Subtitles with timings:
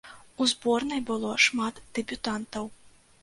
[0.43, 2.65] У зборнай было шмат дэбютантаў.